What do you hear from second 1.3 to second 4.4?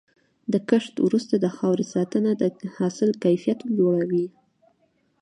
د خاورې ساتنه د حاصل کیفیت لوړوي.